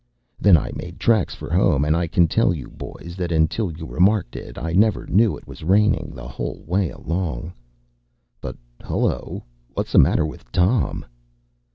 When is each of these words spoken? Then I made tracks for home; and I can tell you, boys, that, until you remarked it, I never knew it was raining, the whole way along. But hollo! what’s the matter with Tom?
Then 0.39 0.57
I 0.57 0.71
made 0.73 0.99
tracks 0.99 1.35
for 1.35 1.53
home; 1.53 1.85
and 1.85 1.95
I 1.95 2.07
can 2.07 2.27
tell 2.27 2.55
you, 2.55 2.69
boys, 2.69 3.13
that, 3.19 3.31
until 3.31 3.71
you 3.71 3.85
remarked 3.85 4.35
it, 4.35 4.57
I 4.57 4.73
never 4.73 5.05
knew 5.05 5.37
it 5.37 5.45
was 5.45 5.63
raining, 5.63 6.13
the 6.15 6.27
whole 6.27 6.63
way 6.65 6.89
along. 6.89 7.53
But 8.41 8.57
hollo! 8.81 9.43
what’s 9.75 9.91
the 9.91 9.99
matter 9.99 10.25
with 10.25 10.51
Tom? 10.51 11.05